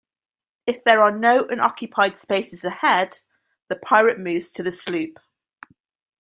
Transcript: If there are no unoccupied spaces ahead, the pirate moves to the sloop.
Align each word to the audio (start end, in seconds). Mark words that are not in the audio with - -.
If 0.65 0.83
there 0.83 1.03
are 1.03 1.15
no 1.15 1.45
unoccupied 1.47 2.17
spaces 2.17 2.65
ahead, 2.65 3.19
the 3.67 3.75
pirate 3.75 4.19
moves 4.19 4.49
to 4.53 4.63
the 4.63 4.71
sloop. 4.71 5.19